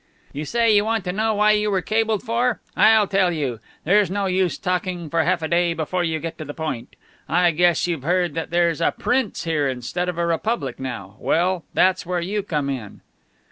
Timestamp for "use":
4.25-4.57